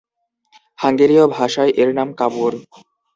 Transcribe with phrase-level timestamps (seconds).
[0.79, 2.51] হাঙ্গেরীয় ভাষায় এর নাম কাপর।